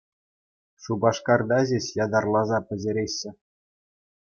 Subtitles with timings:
[0.85, 3.29] Шупашкарта ҫеҫ ятарласа пӗҫереҫҫӗ.